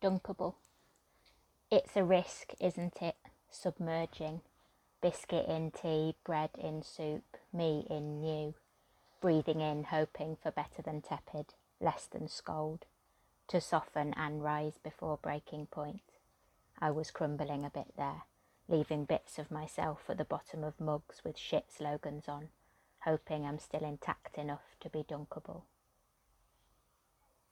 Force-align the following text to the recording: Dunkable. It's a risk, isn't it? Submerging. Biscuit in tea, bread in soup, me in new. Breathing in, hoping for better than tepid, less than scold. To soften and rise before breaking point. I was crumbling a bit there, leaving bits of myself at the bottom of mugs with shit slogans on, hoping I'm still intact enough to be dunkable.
Dunkable. 0.00 0.54
It's 1.72 1.96
a 1.96 2.04
risk, 2.04 2.52
isn't 2.60 3.02
it? 3.02 3.16
Submerging. 3.50 4.42
Biscuit 5.02 5.48
in 5.48 5.72
tea, 5.72 6.14
bread 6.24 6.50
in 6.56 6.84
soup, 6.84 7.36
me 7.52 7.84
in 7.90 8.20
new. 8.20 8.54
Breathing 9.20 9.60
in, 9.60 9.82
hoping 9.82 10.36
for 10.40 10.52
better 10.52 10.82
than 10.82 11.02
tepid, 11.02 11.54
less 11.80 12.06
than 12.06 12.28
scold. 12.28 12.84
To 13.48 13.60
soften 13.60 14.14
and 14.16 14.44
rise 14.44 14.78
before 14.80 15.18
breaking 15.20 15.66
point. 15.66 16.02
I 16.78 16.92
was 16.92 17.10
crumbling 17.10 17.64
a 17.64 17.70
bit 17.70 17.92
there, 17.96 18.22
leaving 18.68 19.04
bits 19.04 19.36
of 19.36 19.50
myself 19.50 20.04
at 20.08 20.16
the 20.16 20.24
bottom 20.24 20.62
of 20.62 20.78
mugs 20.78 21.22
with 21.24 21.36
shit 21.36 21.72
slogans 21.76 22.28
on, 22.28 22.50
hoping 23.00 23.44
I'm 23.44 23.58
still 23.58 23.82
intact 23.82 24.38
enough 24.38 24.76
to 24.78 24.88
be 24.88 25.02
dunkable. 25.02 25.62